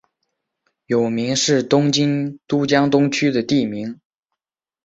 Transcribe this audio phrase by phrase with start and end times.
[0.87, 4.01] 有明是东京都江东区的地名。